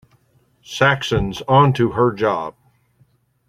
[0.63, 2.55] Saxon's onto her job.